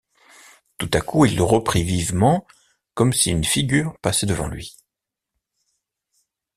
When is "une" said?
3.29-3.43